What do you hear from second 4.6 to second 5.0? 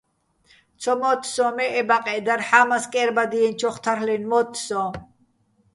სოჼ.